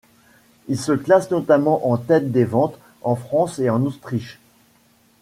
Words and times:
Il 0.67 0.79
se 0.79 0.93
classe 0.93 1.29
notamment 1.29 1.87
en 1.91 1.95
tête 1.97 2.31
des 2.31 2.43
ventes 2.43 2.79
en 3.03 3.15
France 3.15 3.59
et 3.59 3.69
en 3.69 3.83
Autriche. 3.85 4.39